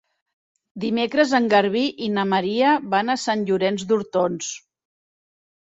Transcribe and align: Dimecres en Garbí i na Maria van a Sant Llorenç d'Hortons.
Dimecres 0.85 1.33
en 1.39 1.49
Garbí 1.51 1.83
i 2.07 2.09
na 2.15 2.25
Maria 2.33 2.73
van 2.95 3.17
a 3.17 3.19
Sant 3.27 3.47
Llorenç 3.53 3.87
d'Hortons. 3.93 4.51